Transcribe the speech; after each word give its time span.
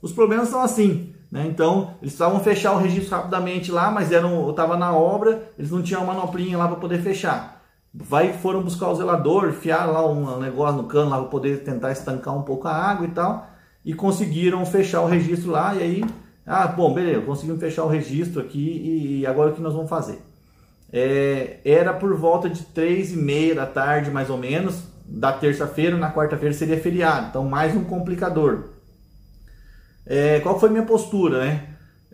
Os 0.00 0.12
problemas 0.12 0.48
são 0.48 0.60
assim, 0.62 1.12
né? 1.30 1.46
Então, 1.46 1.94
eles 2.00 2.14
precisavam 2.14 2.40
fechar 2.40 2.72
o 2.72 2.78
registro 2.78 3.16
rapidamente 3.16 3.70
lá, 3.70 3.90
mas 3.90 4.12
eram, 4.12 4.44
eu 4.44 4.50
estava 4.50 4.76
na 4.76 4.92
obra, 4.96 5.50
eles 5.58 5.70
não 5.70 5.82
tinham 5.82 6.02
uma 6.02 6.14
manoplinha 6.14 6.56
lá 6.56 6.66
para 6.66 6.76
poder 6.76 7.00
fechar. 7.00 7.62
Vai, 7.92 8.32
foram 8.32 8.62
buscar 8.62 8.88
o 8.88 8.94
zelador, 8.94 9.48
enfiaram 9.48 9.92
lá 9.92 10.06
um 10.06 10.38
negócio 10.38 10.76
no 10.76 10.84
cano 10.84 11.10
lá 11.10 11.18
para 11.18 11.28
poder 11.28 11.64
tentar 11.64 11.92
estancar 11.92 12.36
um 12.36 12.42
pouco 12.42 12.68
a 12.68 12.72
água 12.72 13.06
e 13.06 13.10
tal, 13.10 13.46
e 13.84 13.94
conseguiram 13.94 14.64
fechar 14.64 15.00
o 15.00 15.06
registro 15.06 15.50
lá, 15.50 15.74
e 15.74 15.82
aí, 15.82 16.04
ah, 16.46 16.66
bom, 16.66 16.92
beleza, 16.92 17.22
conseguimos 17.22 17.60
fechar 17.60 17.84
o 17.84 17.88
registro 17.88 18.40
aqui, 18.40 19.20
e 19.20 19.26
agora 19.26 19.50
o 19.50 19.54
que 19.54 19.60
nós 19.60 19.74
vamos 19.74 19.88
fazer? 19.88 20.22
É, 20.92 21.58
era 21.64 21.92
por 21.92 22.14
volta 22.14 22.48
de 22.48 22.62
três 22.62 23.12
e 23.12 23.16
meia 23.16 23.54
da 23.54 23.66
tarde, 23.66 24.10
mais 24.10 24.30
ou 24.30 24.38
menos, 24.38 24.82
da 25.06 25.32
terça-feira, 25.32 25.96
na 25.96 26.12
quarta-feira 26.12 26.54
seria 26.54 26.78
feriado, 26.78 27.28
então 27.30 27.44
mais 27.44 27.74
um 27.74 27.84
complicador. 27.84 28.77
É, 30.08 30.40
qual 30.40 30.58
foi 30.58 30.70
minha 30.70 30.84
postura, 30.84 31.44
né? 31.44 31.64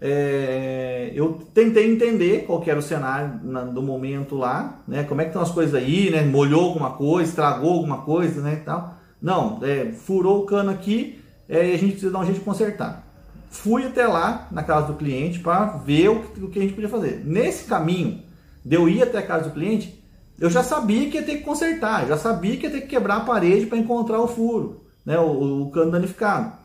É, 0.01 1.13
eu 1.15 1.41
tentei 1.55 1.91
entender 1.91 2.45
qual 2.45 2.63
era 2.67 2.79
o 2.79 2.83
cenário 2.83 3.41
na, 3.45 3.63
do 3.63 3.81
momento 3.81 4.37
lá, 4.37 4.83
né? 4.87 5.05
Como 5.05 5.21
é 5.21 5.25
que 5.25 5.31
estão 5.31 5.41
as 5.41 5.53
coisas 5.53 5.75
aí, 5.75 6.11
né? 6.11 6.23
Molhou 6.23 6.65
alguma 6.65 6.91
coisa, 6.91 7.31
estragou 7.31 7.75
alguma 7.75 7.99
coisa, 7.99 8.43
né? 8.43 8.57
Tal. 8.65 8.99
Não, 9.23 9.61
é, 9.63 9.93
furou 9.93 10.43
o 10.43 10.47
cano 10.47 10.71
aqui 10.71 11.21
é, 11.49 11.71
e 11.71 11.75
a 11.75 11.79
gente 11.79 11.93
precisa 11.93 12.11
dar 12.11 12.19
um 12.19 12.25
jeito 12.25 12.41
de 12.41 12.45
consertar. 12.45 13.05
Fui 13.49 13.87
até 13.87 14.07
lá 14.07 14.49
na 14.51 14.65
casa 14.65 14.89
do 14.89 14.95
cliente 14.95 15.39
para 15.39 15.65
ver 15.65 16.09
o, 16.09 16.17
o 16.43 16.51
que 16.51 16.59
a 16.59 16.63
gente 16.63 16.75
podia 16.75 16.89
fazer. 16.89 17.23
Nesse 17.25 17.65
caminho, 17.65 18.21
de 18.65 18.75
eu 18.75 18.89
ir 18.89 19.03
até 19.03 19.19
a 19.19 19.27
casa 19.27 19.49
do 19.49 19.55
cliente, 19.55 20.03
eu 20.41 20.51
já 20.51 20.65
sabia 20.65 21.09
que 21.09 21.17
ia 21.17 21.23
ter 21.23 21.37
que 21.37 21.45
consertar, 21.45 22.09
já 22.09 22.17
sabia 22.17 22.57
que 22.57 22.67
ia 22.67 22.73
ter 22.73 22.81
que 22.81 22.89
quebrar 22.89 23.19
a 23.19 23.21
parede 23.21 23.67
para 23.67 23.79
encontrar 23.79 24.21
o 24.21 24.27
furo, 24.27 24.83
né, 25.07 25.17
o, 25.19 25.63
o 25.63 25.71
cano 25.71 25.93
danificado. 25.93 26.64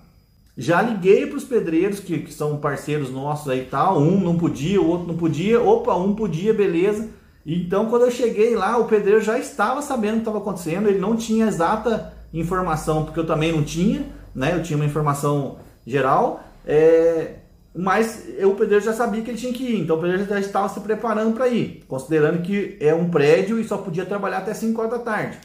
Já 0.59 0.81
liguei 0.81 1.25
para 1.25 1.37
os 1.37 1.45
pedreiros 1.45 2.01
que, 2.01 2.19
que, 2.19 2.33
são 2.33 2.57
parceiros 2.57 3.09
nossos 3.09 3.47
aí 3.47 3.65
tal, 3.71 3.97
um 3.97 4.19
não 4.19 4.37
podia, 4.37 4.81
o 4.81 4.89
outro 4.89 5.07
não 5.07 5.15
podia, 5.15 5.61
opa, 5.61 5.95
um 5.95 6.13
podia, 6.13 6.53
beleza. 6.53 7.07
Então 7.45 7.85
quando 7.85 8.01
eu 8.01 8.11
cheguei 8.11 8.57
lá, 8.57 8.77
o 8.77 8.83
pedreiro 8.83 9.21
já 9.21 9.39
estava 9.39 9.81
sabendo 9.81 10.11
o 10.11 10.15
que 10.15 10.21
estava 10.23 10.39
acontecendo, 10.39 10.89
ele 10.89 10.99
não 10.99 11.15
tinha 11.15 11.47
exata 11.47 12.11
informação, 12.33 13.05
porque 13.05 13.21
eu 13.21 13.25
também 13.25 13.53
não 13.53 13.63
tinha, 13.63 14.05
né? 14.35 14.53
Eu 14.53 14.61
tinha 14.61 14.75
uma 14.75 14.85
informação 14.85 15.59
geral, 15.87 16.43
é, 16.65 17.35
mas 17.73 18.27
o 18.43 18.51
pedreiro 18.51 18.83
já 18.83 18.91
sabia 18.91 19.21
que 19.21 19.31
ele 19.31 19.37
tinha 19.37 19.53
que 19.53 19.63
ir, 19.63 19.79
então 19.79 19.95
o 19.95 20.01
pedreiro 20.01 20.27
já 20.27 20.41
estava 20.41 20.67
se 20.67 20.81
preparando 20.81 21.33
para 21.33 21.47
ir, 21.47 21.85
considerando 21.87 22.41
que 22.41 22.75
é 22.81 22.93
um 22.93 23.09
prédio 23.09 23.61
e 23.61 23.63
só 23.63 23.77
podia 23.77 24.05
trabalhar 24.05 24.39
até 24.39 24.53
5 24.53 24.77
horas 24.81 24.91
da 24.91 24.99
tarde. 24.99 25.37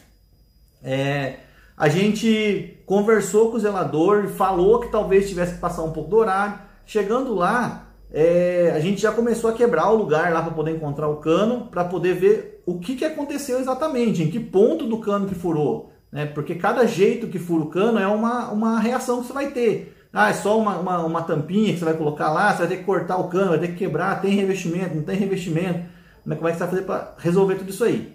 É, 0.82 1.36
a 1.76 1.88
gente 1.88 2.78
conversou 2.86 3.50
com 3.50 3.56
o 3.56 3.60
zelador, 3.60 4.28
falou 4.28 4.80
que 4.80 4.90
talvez 4.90 5.28
tivesse 5.28 5.54
que 5.54 5.60
passar 5.60 5.82
um 5.82 5.90
pouco 5.90 6.10
do 6.10 6.16
horário. 6.16 6.58
Chegando 6.86 7.34
lá, 7.34 7.88
é, 8.12 8.72
a 8.74 8.78
gente 8.78 9.00
já 9.00 9.10
começou 9.10 9.50
a 9.50 9.54
quebrar 9.54 9.90
o 9.90 9.96
lugar 9.96 10.32
lá 10.32 10.40
para 10.40 10.52
poder 10.52 10.76
encontrar 10.76 11.08
o 11.08 11.16
cano, 11.16 11.66
para 11.68 11.84
poder 11.84 12.14
ver 12.14 12.62
o 12.64 12.78
que, 12.78 12.94
que 12.94 13.04
aconteceu 13.04 13.58
exatamente, 13.58 14.22
em 14.22 14.30
que 14.30 14.38
ponto 14.38 14.86
do 14.86 14.98
cano 14.98 15.26
que 15.26 15.34
furou. 15.34 15.92
Né? 16.12 16.26
Porque 16.26 16.54
cada 16.54 16.86
jeito 16.86 17.26
que 17.26 17.40
fura 17.40 17.64
o 17.64 17.70
cano 17.70 17.98
é 17.98 18.06
uma, 18.06 18.52
uma 18.52 18.78
reação 18.78 19.20
que 19.20 19.26
você 19.26 19.32
vai 19.32 19.50
ter. 19.50 19.96
Ah, 20.12 20.30
é 20.30 20.32
só 20.32 20.56
uma, 20.56 20.78
uma, 20.78 21.04
uma, 21.04 21.22
tampinha 21.22 21.72
que 21.72 21.80
você 21.80 21.84
vai 21.84 21.94
colocar 21.94 22.30
lá, 22.30 22.52
você 22.52 22.58
vai 22.58 22.68
ter 22.68 22.76
que 22.76 22.84
cortar 22.84 23.16
o 23.16 23.28
cano, 23.28 23.50
vai 23.50 23.58
ter 23.58 23.68
que 23.68 23.78
quebrar, 23.78 24.22
tem 24.22 24.30
revestimento, 24.30 24.94
não 24.94 25.02
tem 25.02 25.16
revestimento. 25.16 25.80
Como 26.22 26.34
é 26.48 26.52
que 26.52 26.56
você 26.56 26.58
vai 26.60 26.68
fazer 26.68 26.82
para 26.82 27.14
resolver 27.18 27.56
tudo 27.56 27.70
isso 27.70 27.82
aí? 27.82 28.13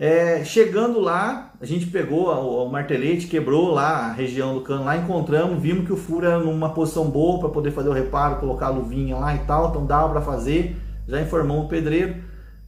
É, 0.00 0.44
chegando 0.44 1.00
lá, 1.00 1.52
a 1.60 1.66
gente 1.66 1.86
pegou 1.86 2.28
o, 2.28 2.70
martelete, 2.70 3.26
quebrou 3.26 3.72
lá 3.72 4.06
a 4.06 4.12
região 4.12 4.54
do 4.54 4.60
cano, 4.60 4.84
lá 4.84 4.96
encontramos, 4.96 5.60
vimos 5.60 5.84
que 5.84 5.92
o 5.92 5.96
furo 5.96 6.24
era 6.24 6.38
numa 6.38 6.72
posição 6.72 7.10
boa 7.10 7.40
para 7.40 7.48
poder 7.48 7.72
fazer 7.72 7.88
o 7.88 7.92
reparo, 7.92 8.36
colocar 8.36 8.66
a 8.66 8.70
luvinha 8.70 9.16
lá 9.16 9.34
e 9.34 9.40
tal, 9.40 9.70
então 9.70 9.84
dava 9.84 10.08
para 10.10 10.20
fazer, 10.20 10.76
já 11.08 11.20
informou 11.20 11.64
o 11.64 11.68
pedreiro. 11.68 12.14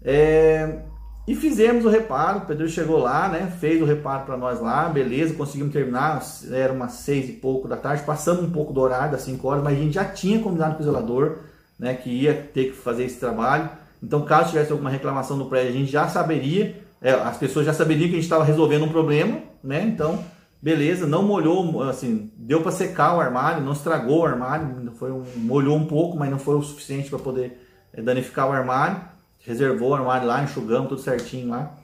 É, 0.02 0.80
e 1.28 1.36
fizemos 1.36 1.84
o 1.84 1.88
reparo, 1.88 2.38
o 2.38 2.46
pedreiro 2.46 2.72
chegou 2.72 2.98
lá, 2.98 3.28
né? 3.28 3.46
Fez 3.60 3.80
o 3.80 3.84
reparo 3.84 4.24
para 4.24 4.36
nós 4.36 4.60
lá, 4.60 4.88
beleza, 4.88 5.32
conseguimos 5.34 5.72
terminar, 5.72 6.20
era 6.50 6.72
umas 6.72 6.94
seis 6.94 7.28
e 7.28 7.34
pouco 7.34 7.68
da 7.68 7.76
tarde, 7.76 8.02
passamos 8.02 8.42
um 8.42 8.50
pouco 8.50 8.72
do 8.72 8.80
horário, 8.80 9.12
das 9.12 9.22
5 9.22 9.46
horas, 9.46 9.62
mas 9.62 9.78
a 9.78 9.80
gente 9.80 9.94
já 9.94 10.04
tinha 10.04 10.40
combinado 10.40 10.74
com 10.74 10.82
o 10.82 10.84
zelador, 10.84 11.36
né? 11.78 11.94
Que 11.94 12.10
ia 12.10 12.34
ter 12.52 12.70
que 12.70 12.76
fazer 12.76 13.04
esse 13.04 13.20
trabalho. 13.20 13.70
Então, 14.02 14.22
caso 14.22 14.48
tivesse 14.48 14.72
alguma 14.72 14.90
reclamação 14.90 15.36
no 15.36 15.46
prédio, 15.46 15.70
a 15.70 15.74
gente 15.74 15.92
já 15.92 16.08
saberia, 16.08 16.89
é, 17.00 17.12
as 17.12 17.36
pessoas 17.36 17.66
já 17.66 17.72
saberiam 17.72 18.08
que 18.08 18.14
a 18.14 18.16
gente 18.16 18.24
estava 18.24 18.44
resolvendo 18.44 18.84
um 18.84 18.88
problema, 18.88 19.38
né? 19.62 19.82
Então, 19.84 20.24
beleza, 20.60 21.06
não 21.06 21.22
molhou, 21.22 21.82
assim, 21.82 22.30
deu 22.36 22.62
para 22.62 22.72
secar 22.72 23.16
o 23.16 23.20
armário, 23.20 23.62
não 23.62 23.72
estragou 23.72 24.20
o 24.20 24.26
armário, 24.26 24.92
foi 24.98 25.10
um, 25.10 25.24
molhou 25.36 25.76
um 25.76 25.86
pouco, 25.86 26.18
mas 26.18 26.30
não 26.30 26.38
foi 26.38 26.56
o 26.56 26.62
suficiente 26.62 27.08
para 27.08 27.18
poder 27.18 27.66
é, 27.92 28.02
danificar 28.02 28.48
o 28.48 28.52
armário 28.52 29.10
reservou 29.40 29.90
o 29.90 29.94
armário 29.94 30.26
lá, 30.26 30.42
enxugamos 30.42 30.88
tudo 30.88 31.00
certinho 31.00 31.48
lá, 31.48 31.74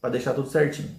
para 0.00 0.10
deixar 0.10 0.34
tudo 0.34 0.48
certinho. 0.48 0.90